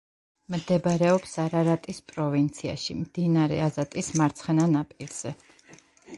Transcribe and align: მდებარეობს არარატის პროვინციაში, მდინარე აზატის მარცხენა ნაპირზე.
მდებარეობს 0.53 1.35
არარატის 1.43 1.99
პროვინციაში, 2.13 2.97
მდინარე 3.03 3.61
აზატის 3.67 4.11
მარცხენა 4.23 4.69
ნაპირზე. 4.75 5.37